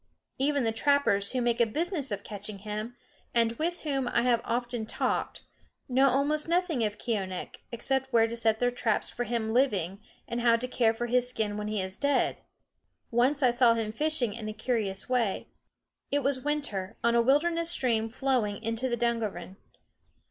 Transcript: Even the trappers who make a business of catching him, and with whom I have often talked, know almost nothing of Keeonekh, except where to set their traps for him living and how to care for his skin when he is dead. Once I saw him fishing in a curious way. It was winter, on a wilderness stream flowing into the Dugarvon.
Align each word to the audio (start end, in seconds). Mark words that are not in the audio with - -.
Even 0.39 0.63
the 0.63 0.71
trappers 0.71 1.31
who 1.33 1.41
make 1.43 1.61
a 1.61 1.65
business 1.67 2.11
of 2.11 2.23
catching 2.23 2.57
him, 2.57 2.95
and 3.35 3.51
with 3.59 3.81
whom 3.81 4.07
I 4.07 4.23
have 4.23 4.41
often 4.43 4.87
talked, 4.87 5.41
know 5.87 6.09
almost 6.09 6.47
nothing 6.47 6.83
of 6.83 6.97
Keeonekh, 6.97 7.57
except 7.71 8.11
where 8.11 8.27
to 8.27 8.35
set 8.35 8.57
their 8.57 8.71
traps 8.71 9.11
for 9.11 9.25
him 9.25 9.53
living 9.53 10.01
and 10.27 10.41
how 10.41 10.55
to 10.55 10.67
care 10.67 10.91
for 10.95 11.05
his 11.05 11.29
skin 11.29 11.55
when 11.55 11.67
he 11.67 11.79
is 11.83 11.97
dead. 11.97 12.41
Once 13.11 13.43
I 13.43 13.51
saw 13.51 13.75
him 13.75 13.91
fishing 13.91 14.33
in 14.33 14.49
a 14.49 14.53
curious 14.53 15.07
way. 15.07 15.49
It 16.09 16.23
was 16.23 16.39
winter, 16.43 16.97
on 17.03 17.13
a 17.13 17.21
wilderness 17.21 17.69
stream 17.69 18.09
flowing 18.09 18.57
into 18.63 18.89
the 18.89 18.97
Dugarvon. 18.97 19.57